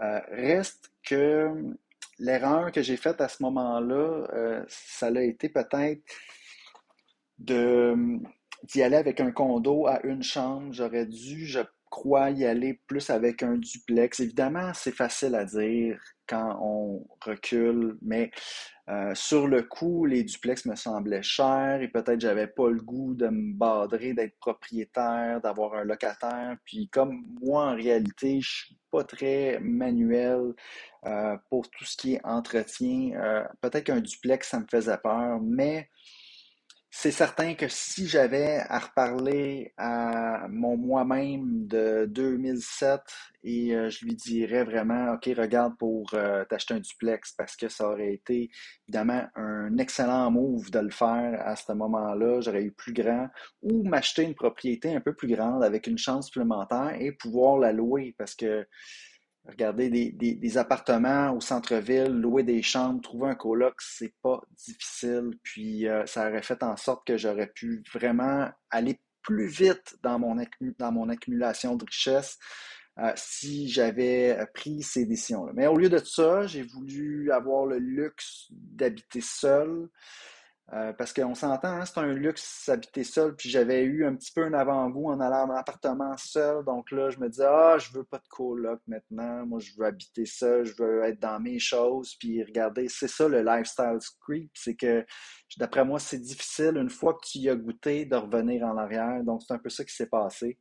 Euh, 0.00 0.20
reste 0.30 0.92
que 1.02 1.52
l'erreur 2.20 2.70
que 2.70 2.80
j'ai 2.80 2.96
faite 2.96 3.20
à 3.20 3.28
ce 3.28 3.42
moment-là, 3.42 4.64
ça 4.68 5.08
a 5.08 5.20
été 5.20 5.48
peut-être 5.48 6.02
de 7.38 8.20
d'y 8.64 8.82
aller 8.82 8.96
avec 8.96 9.20
un 9.20 9.30
condo 9.30 9.86
à 9.86 10.04
une 10.04 10.22
chambre. 10.22 10.72
J'aurais 10.72 11.06
dû, 11.06 11.46
je 11.46 11.60
crois 11.90 12.30
y 12.30 12.44
aller 12.44 12.80
plus 12.86 13.10
avec 13.10 13.42
un 13.42 13.56
duplex. 13.56 14.20
Évidemment, 14.20 14.72
c'est 14.74 14.94
facile 14.94 15.34
à 15.34 15.44
dire 15.44 16.00
quand 16.26 16.58
on 16.60 17.06
recule, 17.24 17.96
mais 18.02 18.30
euh, 18.88 19.14
sur 19.14 19.48
le 19.48 19.62
coup, 19.62 20.06
les 20.06 20.22
duplex 20.24 20.64
me 20.66 20.74
semblaient 20.74 21.22
chers 21.22 21.80
et 21.82 21.88
peut-être 21.88 22.20
j'avais 22.20 22.46
pas 22.46 22.70
le 22.70 22.80
goût 22.80 23.14
de 23.14 23.28
me 23.28 23.52
badrer, 23.54 24.14
d'être 24.14 24.38
propriétaire, 24.38 25.40
d'avoir 25.42 25.74
un 25.74 25.84
locataire. 25.84 26.56
Puis 26.64 26.88
comme 26.88 27.22
moi, 27.40 27.66
en 27.66 27.74
réalité, 27.74 28.40
je 28.40 28.48
suis 28.48 28.78
pas 28.90 29.04
très 29.04 29.58
manuel 29.60 30.54
euh, 31.06 31.36
pour 31.50 31.68
tout 31.70 31.84
ce 31.84 31.96
qui 31.96 32.14
est 32.14 32.20
entretien. 32.24 33.12
Euh, 33.16 33.44
peut-être 33.60 33.84
qu'un 33.84 34.00
duplex, 34.00 34.48
ça 34.48 34.60
me 34.60 34.66
faisait 34.70 34.98
peur, 34.98 35.38
mais 35.42 35.90
c'est 36.90 37.10
certain 37.10 37.54
que 37.54 37.68
si 37.68 38.06
j'avais 38.08 38.60
à 38.66 38.78
reparler 38.78 39.74
à 39.76 40.48
mon 40.48 40.76
moi-même 40.76 41.66
de 41.66 42.06
2007 42.06 43.00
et 43.44 43.74
euh, 43.74 43.90
je 43.90 44.06
lui 44.06 44.14
dirais 44.14 44.64
vraiment, 44.64 45.12
OK, 45.12 45.28
regarde 45.36 45.76
pour 45.78 46.08
euh, 46.14 46.44
t'acheter 46.46 46.74
un 46.74 46.80
duplex 46.80 47.32
parce 47.32 47.56
que 47.56 47.68
ça 47.68 47.90
aurait 47.90 48.14
été 48.14 48.50
évidemment 48.88 49.22
un 49.34 49.76
excellent 49.76 50.30
move 50.30 50.70
de 50.70 50.78
le 50.78 50.90
faire 50.90 51.40
à 51.44 51.56
ce 51.56 51.72
moment-là. 51.72 52.40
J'aurais 52.40 52.64
eu 52.64 52.72
plus 52.72 52.94
grand 52.94 53.28
ou 53.60 53.84
m'acheter 53.84 54.22
une 54.22 54.34
propriété 54.34 54.94
un 54.94 55.00
peu 55.00 55.14
plus 55.14 55.28
grande 55.28 55.62
avec 55.62 55.86
une 55.86 55.98
chance 55.98 56.26
supplémentaire 56.26 56.96
et 56.98 57.12
pouvoir 57.12 57.58
la 57.58 57.72
louer 57.72 58.14
parce 58.16 58.34
que 58.34 58.66
Regarder 59.48 59.88
des, 59.88 60.58
appartements 60.58 61.32
au 61.32 61.40
centre-ville, 61.40 62.12
louer 62.12 62.42
des 62.42 62.62
chambres, 62.62 63.00
trouver 63.00 63.30
un 63.30 63.34
coloc, 63.34 63.80
c'est 63.80 64.12
pas 64.22 64.42
difficile. 64.52 65.30
Puis 65.42 65.88
euh, 65.88 66.04
ça 66.04 66.28
aurait 66.28 66.42
fait 66.42 66.62
en 66.62 66.76
sorte 66.76 67.06
que 67.06 67.16
j'aurais 67.16 67.46
pu 67.46 67.82
vraiment 67.92 68.50
aller 68.70 69.00
plus 69.22 69.46
vite 69.46 69.96
dans 70.02 70.18
mon, 70.18 70.38
accumulation 71.08 71.76
de 71.76 71.84
richesse 71.84 72.38
euh, 72.98 73.12
si 73.16 73.68
j'avais 73.68 74.38
pris 74.54 74.82
ces 74.82 75.06
décisions-là. 75.06 75.52
Mais 75.54 75.66
au 75.66 75.76
lieu 75.76 75.88
de 75.88 75.98
ça, 75.98 76.46
j'ai 76.46 76.62
voulu 76.62 77.32
avoir 77.32 77.64
le 77.64 77.78
luxe 77.78 78.48
d'habiter 78.50 79.22
seul. 79.22 79.88
Euh, 80.74 80.92
parce 80.92 81.14
qu'on 81.14 81.34
s'entend, 81.34 81.68
hein, 81.68 81.86
c'est 81.86 81.98
un 81.98 82.12
luxe 82.12 82.68
habiter 82.68 83.02
seul, 83.02 83.34
puis 83.34 83.48
j'avais 83.48 83.84
eu 83.84 84.04
un 84.04 84.14
petit 84.14 84.30
peu 84.30 84.44
un 84.44 84.52
avant-goût 84.52 85.10
en 85.10 85.18
allant 85.18 85.48
en 85.48 85.54
appartement 85.56 86.14
seul, 86.18 86.62
donc 86.62 86.90
là, 86.90 87.08
je 87.08 87.18
me 87.18 87.30
disais, 87.30 87.46
ah, 87.48 87.78
je 87.78 87.90
veux 87.90 88.04
pas 88.04 88.18
de 88.18 88.28
coloc 88.28 88.78
maintenant, 88.86 89.46
moi, 89.46 89.60
je 89.60 89.70
veux 89.78 89.86
habiter 89.86 90.26
seul, 90.26 90.66
je 90.66 90.74
veux 90.76 91.04
être 91.04 91.20
dans 91.20 91.40
mes 91.40 91.58
choses, 91.58 92.14
puis 92.20 92.44
regardez, 92.44 92.88
c'est 92.88 93.08
ça 93.08 93.26
le 93.28 93.42
lifestyle 93.42 93.98
creep, 94.20 94.50
c'est 94.52 94.74
que, 94.74 95.06
d'après 95.56 95.86
moi, 95.86 95.98
c'est 95.98 96.18
difficile, 96.18 96.76
une 96.76 96.90
fois 96.90 97.14
que 97.14 97.26
tu 97.26 97.38
y 97.38 97.48
as 97.48 97.56
goûté, 97.56 98.04
de 98.04 98.16
revenir 98.16 98.64
en 98.66 98.76
arrière, 98.76 99.24
donc 99.24 99.42
c'est 99.46 99.54
un 99.54 99.58
peu 99.58 99.70
ça 99.70 99.84
qui 99.86 99.94
s'est 99.94 100.06
passé. 100.08 100.58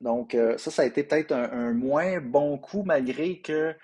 Donc, 0.00 0.34
euh, 0.34 0.58
ça, 0.58 0.70
ça 0.70 0.82
a 0.82 0.84
été 0.84 1.02
peut-être 1.04 1.32
un, 1.32 1.72
moins 1.72 2.20
bon 2.20 2.58
coup, 2.58 2.82
malgré 2.84 3.40
que 3.40 3.74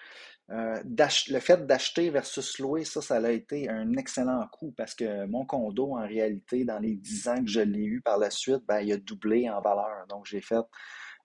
euh, 0.50 0.82
le 0.84 1.38
fait 1.38 1.66
d'acheter 1.66 2.10
versus 2.10 2.58
louer, 2.58 2.84
ça, 2.84 3.00
ça 3.00 3.16
a 3.16 3.30
été 3.30 3.68
un 3.68 3.92
excellent 3.94 4.46
coup 4.48 4.72
parce 4.76 4.94
que 4.94 5.26
mon 5.26 5.46
condo, 5.46 5.96
en 5.96 6.06
réalité, 6.06 6.64
dans 6.64 6.78
les 6.78 6.96
10 6.96 7.28
ans 7.28 7.42
que 7.42 7.50
je 7.50 7.60
l'ai 7.60 7.84
eu 7.84 8.00
par 8.00 8.18
la 8.18 8.30
suite, 8.30 8.62
ben, 8.66 8.80
il 8.80 8.92
a 8.92 8.96
doublé 8.96 9.48
en 9.48 9.60
valeur. 9.60 10.06
Donc, 10.08 10.26
j'ai 10.26 10.40
fait, 10.40 10.64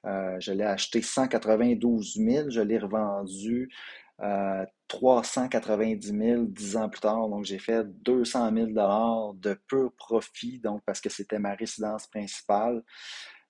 euh, 0.06 0.38
je 0.40 0.54
l'ai 0.54 0.64
acheté 0.64 1.02
192 1.02 2.16
000, 2.16 2.50
je 2.50 2.62
l'ai 2.62 2.78
revendu 2.78 3.70
390 4.88 6.08
000 6.08 6.46
10 6.46 6.78
ans 6.78 6.90
plus 6.90 7.02
tard. 7.02 7.28
Donc, 7.30 7.46
j'ai 7.46 7.60
fait 7.60 7.84
200 8.04 8.54
000 8.54 8.68
de 9.34 9.54
pur 9.68 9.92
profit, 9.98 10.60
donc 10.60 10.82
parce 10.86 11.02
que 11.02 11.10
c'était 11.10 11.40
ma 11.40 11.54
résidence 11.54 12.08
principale. 12.08 12.84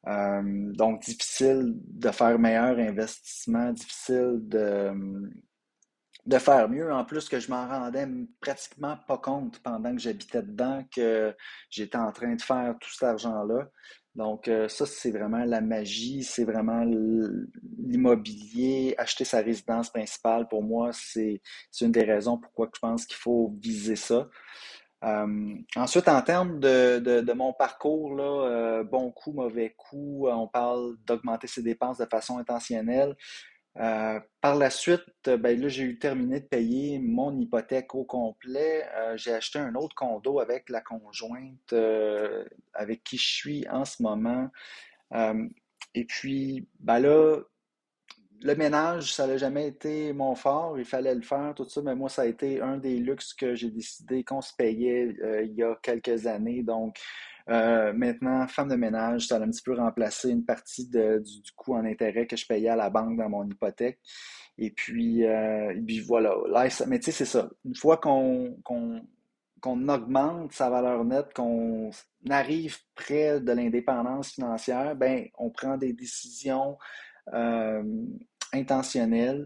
Euh, 0.08 0.42
donc, 0.74 1.02
difficile 1.02 1.74
de 1.76 2.10
faire 2.12 2.40
meilleur 2.40 2.78
investissement, 2.78 3.72
difficile 3.74 4.40
de, 4.42 4.92
de 6.28 6.38
faire 6.38 6.70
mieux. 6.70 6.94
En 6.94 7.06
plus 7.06 7.30
que 7.30 7.40
je 7.40 7.50
m'en 7.50 7.68
rendais 7.68 8.08
pratiquement 8.42 8.98
pas 9.08 9.18
compte 9.18 9.60
pendant 9.60 9.96
que 9.96 10.02
j'habitais 10.02 10.44
dedans 10.44 10.84
que 10.94 11.34
j'étais 11.70 11.98
en 11.98 12.12
train 12.12 12.36
de 12.36 12.42
faire 12.42 12.76
tout 12.80 12.90
cet 12.92 13.04
argent-là. 13.04 13.70
Donc 14.14 14.48
euh, 14.48 14.68
ça, 14.68 14.86
c'est 14.86 15.12
vraiment 15.12 15.46
la 15.46 15.62
magie, 15.62 16.24
c'est 16.24 16.44
vraiment 16.44 16.84
l'immobilier. 16.84 18.94
Acheter 18.98 19.24
sa 19.24 19.40
résidence 19.40 19.90
principale, 19.90 20.48
pour 20.50 20.64
moi, 20.64 20.90
c'est 20.92 21.42
une 21.80 21.92
des 21.92 22.04
raisons 22.04 22.38
pourquoi 22.38 22.70
je 22.74 22.80
pense 22.80 23.06
qu'il 23.06 23.18
faut 23.18 23.56
viser 23.62 23.96
ça. 23.96 24.28
Euh, 25.04 25.54
ensuite, 25.76 26.10
en 26.10 26.22
termes 26.24 26.60
de, 26.60 27.00
de, 27.00 27.34
mon 27.34 27.54
parcours, 27.54 28.18
euh, 28.20 28.84
bon 28.84 29.12
coup, 29.12 29.32
mauvais 29.32 29.76
coup, 29.78 30.28
on 30.28 30.48
parle 30.48 30.98
d'augmenter 31.06 31.46
ses 31.46 31.62
dépenses 31.62 32.00
de 32.00 32.06
façon 32.06 32.40
intentionnelle. 32.40 33.16
Euh, 33.80 34.20
par 34.42 34.56
la 34.56 34.70
suite, 34.70 35.04
ben 35.26 35.60
là, 35.60 35.68
j'ai 35.68 35.84
eu 35.84 36.00
terminé 36.00 36.40
de 36.40 36.46
payer 36.46 37.00
mon 37.00 37.38
hypothèque 37.38 37.94
au 37.96 38.06
complet. 38.06 38.88
Euh, 38.96 39.16
j'ai 39.18 39.34
acheté 39.34 39.60
un 39.60 39.76
autre 39.76 39.96
condo 39.96 40.40
avec 40.40 40.70
la 40.70 40.82
conjointe 40.82 41.74
euh, 41.74 42.44
avec 42.74 43.04
qui 43.04 43.18
je 43.18 43.28
suis 43.28 43.70
en 43.70 43.86
ce 43.86 44.02
moment. 44.02 44.50
et 45.94 46.06
puis, 46.06 46.68
ben 46.80 47.00
là, 47.00 47.42
le 48.42 48.56
ménage, 48.56 49.14
ça 49.14 49.28
n'a 49.28 49.38
jamais 49.38 49.68
été 49.68 50.14
mon 50.14 50.36
fort. 50.36 50.78
Il 50.78 50.86
fallait 50.86 51.16
le 51.16 51.22
faire, 51.22 51.54
tout 51.56 51.68
ça. 51.68 51.82
Mais 51.82 51.96
moi, 51.96 52.10
ça 52.10 52.24
a 52.24 52.26
été 52.26 52.62
un 52.62 52.78
des 52.78 52.98
luxes 52.98 53.34
que 53.34 53.56
j'ai 53.56 53.70
décidé 53.70 54.24
qu'on 54.24 54.42
se 54.42 54.54
payait 54.56 55.16
euh, 55.24 55.44
il 55.44 55.54
y 55.56 55.64
a 55.64 55.76
quelques 55.82 56.28
années. 56.28 56.64
Donc, 56.64 56.98
euh, 57.50 57.94
maintenant, 57.94 58.48
femme 58.48 58.70
de 58.70 58.76
ménage, 58.76 59.28
ça 59.28 59.38
a 59.38 59.40
un 59.40 59.50
petit 59.50 59.62
peu 59.62 59.74
remplacé 59.74 60.30
une 60.30 60.46
partie 60.46 60.88
du, 60.88 61.52
coût 61.56 61.76
en 61.76 61.86
intérêt 61.86 62.28
que 62.28 62.36
je 62.36 62.46
payais 62.46 62.70
à 62.70 62.76
la 62.76 62.90
banque 62.90 63.18
dans 63.18 63.30
mon 63.30 63.48
hypothèque. 63.48 64.00
Et 64.58 64.72
puis, 64.72 65.26
euh, 65.26 65.74
voilà. 66.06 66.36
mais 66.88 67.00
tu 67.00 67.06
sais, 67.06 67.12
c'est 67.12 67.26
ça. 67.26 67.50
Une 67.64 67.76
fois 67.76 67.98
qu'on 67.98 68.56
augmente 69.88 70.52
sa 70.52 70.70
valeur 70.70 71.06
nette, 71.06 71.34
qu'on 71.34 71.92
arrive 72.30 72.78
près 72.96 73.40
de 73.40 73.52
l'indépendance 73.52 74.32
financière, 74.32 74.96
ben, 74.96 75.28
on 75.38 75.50
prend 75.50 75.78
des 75.78 75.94
décisions 75.94 76.78
euh, 77.34 77.84
intentionnel. 78.54 79.46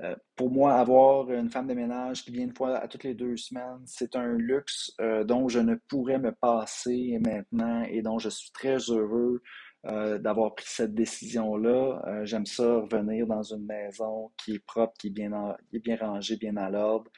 Euh, 0.00 0.14
pour 0.36 0.50
moi, 0.50 0.74
avoir 0.74 1.30
une 1.30 1.50
femme 1.50 1.66
de 1.66 1.74
ménage 1.74 2.24
qui 2.24 2.30
vient 2.30 2.44
une 2.44 2.56
fois 2.56 2.76
à 2.76 2.88
toutes 2.88 3.04
les 3.04 3.14
deux 3.14 3.36
semaines, 3.36 3.82
c'est 3.86 4.16
un 4.16 4.32
luxe 4.32 4.92
euh, 5.00 5.24
dont 5.24 5.48
je 5.48 5.60
ne 5.60 5.74
pourrais 5.88 6.18
me 6.18 6.32
passer 6.32 7.18
maintenant 7.24 7.82
et 7.84 8.02
dont 8.02 8.18
je 8.18 8.28
suis 8.28 8.50
très 8.52 8.76
heureux 8.76 9.42
d'avoir 9.84 10.54
pris 10.54 10.66
cette 10.68 10.94
décision-là. 10.94 12.22
J'aime 12.24 12.46
ça 12.46 12.62
revenir 12.62 13.26
dans 13.26 13.42
une 13.42 13.66
maison 13.66 14.30
qui 14.36 14.54
est 14.54 14.64
propre, 14.64 14.92
qui 14.96 15.08
est 15.08 15.10
bien, 15.10 15.56
qui 15.68 15.78
est 15.78 15.80
bien 15.80 15.96
rangée, 15.96 16.36
bien 16.36 16.56
à 16.56 16.70
l'ordre. 16.70 17.10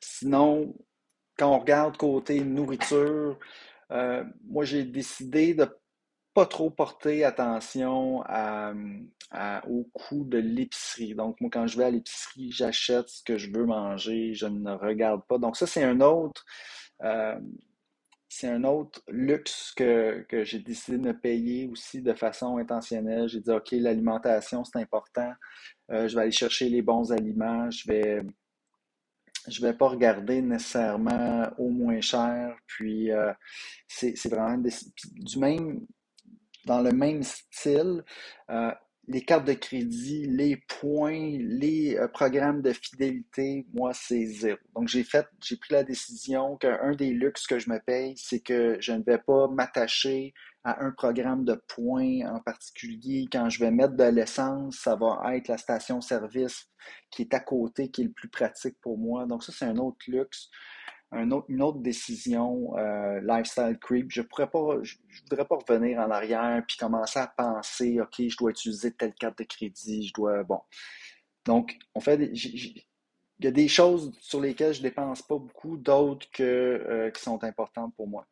sinon, 0.00 0.72
quand 1.36 1.52
on 1.52 1.58
regarde 1.58 1.96
côté 1.96 2.40
nourriture, 2.44 3.36
moi 3.90 4.64
j'ai 4.64 4.84
décidé 4.84 5.54
de 5.54 5.66
pas 6.38 6.46
trop 6.46 6.70
porter 6.70 7.24
attention 7.24 8.22
au 9.68 9.84
coût 9.92 10.24
de 10.24 10.38
l'épicerie. 10.38 11.16
Donc, 11.16 11.40
moi, 11.40 11.50
quand 11.52 11.66
je 11.66 11.76
vais 11.76 11.86
à 11.86 11.90
l'épicerie, 11.90 12.52
j'achète 12.52 13.08
ce 13.08 13.24
que 13.24 13.36
je 13.38 13.50
veux 13.50 13.64
manger, 13.64 14.34
je 14.34 14.46
ne 14.46 14.70
regarde 14.70 15.22
pas. 15.26 15.38
Donc, 15.38 15.56
ça, 15.56 15.66
c'est 15.66 15.82
un 15.82 16.00
autre, 16.00 16.46
euh, 17.02 17.34
c'est 18.28 18.46
un 18.46 18.62
autre 18.62 19.02
luxe 19.08 19.72
que, 19.76 20.24
j'ai 20.30 20.60
décidé 20.60 20.98
de 20.98 21.02
me 21.02 21.12
payer 21.12 21.66
aussi 21.66 22.02
de 22.02 22.14
façon 22.14 22.58
intentionnelle. 22.58 23.28
J'ai 23.28 23.40
dit, 23.40 23.50
OK, 23.50 23.72
l'alimentation, 23.72 24.62
c'est 24.62 24.78
important. 24.78 25.32
Euh, 25.90 26.06
je 26.06 26.14
vais 26.14 26.22
aller 26.22 26.30
chercher 26.30 26.68
les 26.68 26.82
bons 26.82 27.10
aliments. 27.10 27.68
Je 27.68 27.84
vais, 27.88 28.22
je 29.48 29.60
vais 29.60 29.74
pas 29.74 29.88
regarder 29.88 30.40
nécessairement 30.40 31.50
au 31.58 31.70
moins 31.70 32.00
cher. 32.00 32.56
Puis, 32.68 33.10
euh, 33.10 33.32
c'est 33.88 34.28
vraiment 34.28 34.62
du 35.16 35.38
même 35.40 35.84
dans 36.68 36.82
le 36.82 36.92
même 36.92 37.22
style. 37.22 38.04
Euh, 38.50 38.70
les 39.10 39.22
cartes 39.22 39.46
de 39.46 39.54
crédit, 39.54 40.26
les 40.26 40.56
points, 40.68 41.38
les 41.40 41.96
euh, 41.96 42.08
programmes 42.08 42.60
de 42.60 42.74
fidélité, 42.74 43.66
moi, 43.72 43.92
c'est 43.94 44.26
zéro. 44.26 44.58
Donc, 44.76 44.86
j'ai 44.88 45.02
fait, 45.02 45.26
j'ai 45.42 45.56
pris 45.56 45.72
la 45.72 45.82
décision 45.82 46.58
qu'un 46.58 46.94
des 46.94 47.12
luxes 47.12 47.46
que 47.46 47.58
je 47.58 47.70
me 47.70 47.78
paye, 47.78 48.14
c'est 48.18 48.40
que 48.40 48.76
je 48.80 48.92
ne 48.92 49.02
vais 49.02 49.16
pas 49.16 49.48
m'attacher 49.48 50.34
à 50.62 50.84
un 50.84 50.90
programme 50.90 51.46
de 51.46 51.54
points 51.54 52.20
en 52.26 52.40
particulier. 52.40 53.26
Quand 53.32 53.48
je 53.48 53.60
vais 53.60 53.70
mettre 53.70 53.96
de 53.96 54.04
l'essence, 54.04 54.76
ça 54.76 54.94
va 54.94 55.34
être 55.34 55.48
la 55.48 55.56
station-service 55.56 56.66
qui 57.10 57.22
est 57.22 57.32
à 57.32 57.40
côté, 57.40 57.90
qui 57.90 58.02
est 58.02 58.04
le 58.04 58.12
plus 58.12 58.28
pratique 58.28 58.76
pour 58.82 58.98
moi. 58.98 59.24
Donc, 59.24 59.42
ça, 59.42 59.52
c'est 59.56 59.64
un 59.64 59.78
autre 59.78 60.04
luxe 60.06 60.50
une 61.12 61.62
autre 61.62 61.78
décision, 61.78 62.76
euh, 62.76 63.20
lifestyle 63.20 63.78
creep, 63.80 64.10
je 64.10 64.22
pourrais 64.22 64.50
pas, 64.50 64.76
voudrais 65.22 65.46
pas 65.46 65.56
revenir 65.56 65.98
en 66.00 66.10
arrière 66.10 66.62
puis 66.66 66.76
commencer 66.76 67.18
à 67.18 67.26
penser, 67.26 68.00
OK, 68.00 68.16
je 68.28 68.36
dois 68.36 68.50
utiliser 68.50 68.92
telle 68.92 69.14
carte 69.14 69.38
de 69.38 69.44
crédit, 69.44 70.08
je 70.08 70.12
dois, 70.12 70.42
bon. 70.42 70.60
Donc, 71.46 71.76
on 71.94 72.00
fait, 72.00 72.30
il 72.34 72.84
y 73.40 73.46
a 73.46 73.50
des 73.50 73.68
choses 73.68 74.12
sur 74.20 74.40
lesquelles 74.40 74.74
je 74.74 74.82
dépense 74.82 75.22
pas 75.22 75.38
beaucoup, 75.38 75.78
d'autres 75.78 76.28
que, 76.30 76.42
euh, 76.42 77.10
qui 77.10 77.22
sont 77.22 77.42
importantes 77.42 77.94
pour 77.96 78.06
moi. 78.06 78.26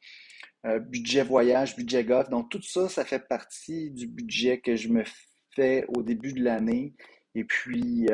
Euh, 0.66 0.78
budget 0.78 1.23
voyage, 1.23 1.76
budget 1.76 2.04
golf, 2.04 2.28
donc 2.28 2.50
tout 2.50 2.61
ça, 2.61 2.88
ça 2.88 3.04
fait 3.04 3.26
partie 3.26 3.90
du 3.90 4.06
budget 4.06 4.61
que 4.61 4.76
je 4.76 4.88
me 4.88 5.04
fais 5.54 5.87
au 5.97 6.02
début 6.02 6.35
de 6.35 6.42
l'année. 6.42 6.95
Et 7.35 7.45
puis, 7.45 8.09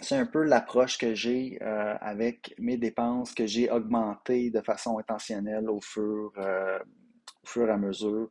c'est 0.00 0.16
un 0.16 0.26
peu 0.26 0.42
l'approche 0.42 0.98
que 0.98 1.14
j'ai 1.14 1.58
euh, 1.62 1.94
avec 2.00 2.54
mes 2.58 2.76
dépenses 2.76 3.34
que 3.34 3.46
j'ai 3.46 3.70
augmentées 3.70 4.50
de 4.50 4.60
façon 4.60 4.98
intentionnelle 4.98 5.68
au 5.68 5.80
fur, 5.80 6.32
euh, 6.38 6.78
et 7.56 7.60
à 7.60 7.76
mesure 7.76 8.30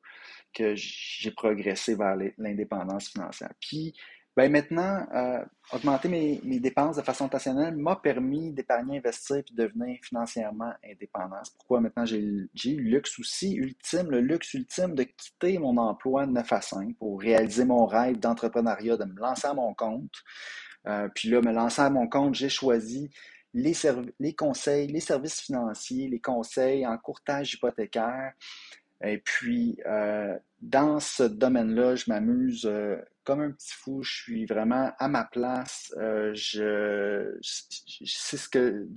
que 0.54 0.74
j'ai 0.76 1.32
progressé 1.32 1.96
vers 1.96 2.16
l'indépendance 2.38 3.10
financière. 3.10 3.54
Puis, 3.60 3.94
ben 4.36 4.50
maintenant, 4.50 5.06
euh, 5.14 5.44
augmenter 5.74 6.08
mes, 6.08 6.60
dépenses 6.60 6.96
de 6.96 7.02
façon 7.02 7.26
intentionnelle 7.26 7.76
m'a 7.76 7.98
permis 7.98 8.54
d'épargner, 8.54 9.00
investir 9.00 9.38
et 9.38 9.44
de 9.52 9.64
devenir 9.64 10.00
financièrement 10.02 10.72
indépendant. 10.86 11.42
Pourquoi? 11.58 11.82
Maintenant 11.82 12.06
j'ai 12.06 12.20
eu 12.20 12.50
le 12.56 12.82
luxe 12.82 13.20
aussi 13.20 13.56
ultime, 13.56 14.10
le 14.10 14.22
luxe 14.22 14.54
ultime 14.54 14.96
de 14.96 15.04
quitter 15.04 15.60
mon 15.60 15.76
emploi 15.78 16.26
de 16.26 16.32
9 16.32 16.54
à 16.54 16.62
5 16.62 16.96
pour 16.98 17.20
réaliser 17.20 17.66
mon 17.66 17.86
rêve 17.86 18.20
d'entrepreneuriat, 18.20 18.96
de 18.96 19.04
me 19.04 19.20
lancer 19.20 19.48
à 19.48 19.54
mon 19.54 19.74
compte. 19.74 20.24
Euh, 20.88 21.08
puis 21.14 21.30
là, 21.30 21.42
me 21.42 21.52
lançant 21.52 21.86
à 21.86 21.90
mon 21.90 22.08
compte, 22.08 22.36
j'ai 22.36 22.50
choisi 22.50 23.10
les, 23.54 23.74
conseils, 24.36 24.88
les 24.88 25.00
services 25.00 25.42
financiers, 25.42 26.08
les 26.08 26.20
conseils 26.20 26.86
en 26.86 26.98
courtage 26.98 27.54
hypothécaire. 27.54 28.34
Et 29.04 29.18
puis, 29.18 29.80
euh, 29.88 30.38
dans 30.62 31.00
ce 31.00 31.24
domaine-là, 31.24 31.96
je 31.96 32.06
m'amuse 32.08 32.68
euh, 32.68 32.98
comme 33.24 33.42
un 33.42 33.52
petit 33.52 33.74
fou. 33.74 34.04
Je 34.04 34.14
suis 34.14 34.46
vraiment 34.46 34.92
à 35.00 35.08
ma 35.08 35.26
place. 35.26 35.92
je, 35.98 37.36
c'est 37.42 38.38
ce 38.38 38.48
que 38.48 38.88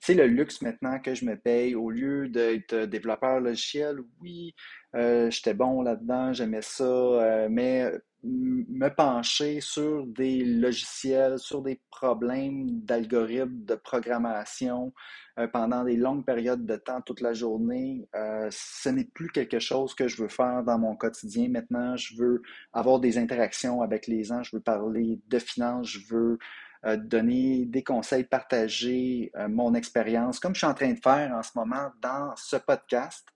c'est 0.00 0.14
le 0.14 0.26
luxe 0.26 0.62
maintenant 0.62 1.00
que 1.00 1.14
je 1.14 1.24
me 1.24 1.36
paye 1.36 1.74
au 1.74 1.90
lieu 1.90 2.28
d'être 2.28 2.74
développeur 2.86 3.40
logiciel. 3.40 3.98
Oui, 4.20 4.54
j'étais 4.94 5.54
bon 5.54 5.82
là-dedans, 5.82 6.32
j'aimais 6.32 6.62
ça, 6.62 7.48
mais 7.50 7.92
me 8.22 8.88
pencher 8.88 9.60
sur 9.60 10.06
des 10.06 10.44
logiciels, 10.44 11.38
sur 11.38 11.62
des 11.62 11.80
problèmes 11.90 12.80
d'algorithmes, 12.80 13.64
de 13.64 13.74
programmation 13.74 14.92
euh, 15.38 15.46
pendant 15.48 15.84
des 15.84 15.96
longues 15.96 16.24
périodes 16.24 16.66
de 16.66 16.76
temps, 16.76 17.00
toute 17.00 17.20
la 17.20 17.32
journée, 17.32 18.08
euh, 18.14 18.48
ce 18.50 18.88
n'est 18.88 19.04
plus 19.04 19.30
quelque 19.30 19.58
chose 19.58 19.94
que 19.94 20.08
je 20.08 20.22
veux 20.22 20.28
faire 20.28 20.62
dans 20.62 20.78
mon 20.78 20.96
quotidien. 20.96 21.48
Maintenant, 21.48 21.96
je 21.96 22.16
veux 22.16 22.42
avoir 22.72 23.00
des 23.00 23.16
interactions 23.16 23.80
avec 23.82 24.06
les 24.06 24.24
gens, 24.24 24.42
je 24.42 24.56
veux 24.56 24.62
parler 24.62 25.20
de 25.26 25.38
finances, 25.38 25.88
je 25.88 26.00
veux 26.08 26.38
euh, 26.84 26.96
donner 26.96 27.64
des 27.66 27.82
conseils, 27.82 28.24
partager 28.24 29.32
mon 29.48 29.74
expérience, 29.74 30.40
comme 30.40 30.54
je 30.54 30.60
suis 30.60 30.66
en 30.66 30.74
train 30.74 30.92
de 30.92 31.00
faire 31.00 31.32
en 31.32 31.42
ce 31.42 31.52
moment 31.54 31.90
dans 32.02 32.34
ce 32.36 32.56
podcast. 32.56 33.26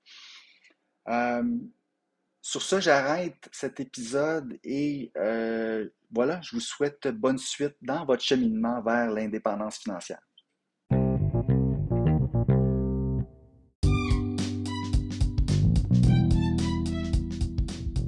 Sur 2.47 2.61
ça, 2.61 2.79
j'arrête 2.79 3.49
cet 3.53 3.81
épisode 3.81 4.59
et 4.63 5.11
euh, 5.17 5.89
voilà, 6.11 6.43
je 6.43 6.55
vous 6.55 6.61
souhaite 6.61 7.09
bonne 7.09 7.39
suite 7.39 7.75
dans 7.81 8.05
votre 8.05 8.23
cheminement 8.23 8.83
vers 8.83 9.11
l'indépendance 9.11 9.79
financière. 9.79 10.21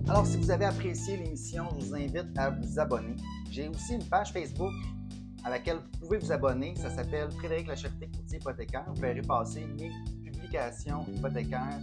Alors, 0.07 0.27
si 0.27 0.37
vous 0.37 0.51
avez 0.51 0.67
apprécié 0.67 1.17
l'émission, 1.17 1.71
je 1.81 1.87
vous 1.87 1.95
invite 1.95 2.37
à 2.37 2.51
vous 2.51 2.79
abonner. 2.79 3.17
J'ai 3.51 3.69
aussi 3.69 3.95
une 3.95 4.07
page 4.07 4.35
Facebook 4.35 4.75
à 5.45 5.51
laquelle 5.51 5.79
vous 5.79 6.01
pouvez 6.01 6.19
vous 6.19 6.31
abonner. 6.31 6.75
Ça 6.77 6.91
s'appelle 6.91 7.31
Frédéric 7.39 7.69
Lacharité 7.69 8.11
Courtier 8.15 8.39
Hypothécaire. 8.39 8.85
Vous 8.95 9.01
verrez 9.01 9.23
passer 9.23 9.65
mes 9.65 9.91
publications 10.23 11.07
hypothécaires 11.09 11.81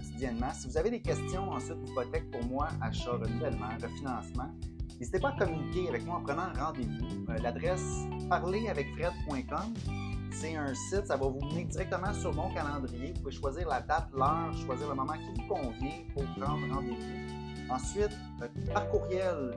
Si 0.00 0.68
vous 0.68 0.76
avez 0.76 0.90
des 0.90 1.00
questions 1.00 1.50
ensuite 1.50 1.80
d'hypothèque 1.82 2.30
pour 2.30 2.44
moi, 2.46 2.68
achat, 2.80 3.12
renouvellement, 3.12 3.68
refinancement, 3.80 4.50
n'hésitez 4.98 5.20
pas 5.20 5.28
à 5.28 5.38
communiquer 5.38 5.88
avec 5.88 6.04
moi 6.04 6.16
en 6.16 6.22
prenant 6.22 6.52
rendez-vous. 6.52 7.24
Euh, 7.30 7.38
l'adresse 7.38 8.06
parleravecfred.com, 8.28 9.74
c'est 10.32 10.56
un 10.56 10.74
site, 10.74 11.06
ça 11.06 11.16
va 11.16 11.26
vous 11.26 11.40
mener 11.40 11.64
directement 11.64 12.12
sur 12.12 12.34
mon 12.34 12.52
calendrier. 12.52 13.12
Vous 13.14 13.22
pouvez 13.22 13.34
choisir 13.36 13.68
la 13.68 13.82
date, 13.82 14.08
l'heure, 14.12 14.52
choisir 14.66 14.88
le 14.88 14.94
moment 14.94 15.12
qui 15.12 15.40
vous 15.40 15.48
convient 15.48 16.00
pour 16.12 16.24
prendre 16.40 16.74
rendez-vous. 16.74 17.72
Ensuite, 17.72 18.16
euh, 18.42 18.48
par 18.72 18.88
courriel, 18.88 19.56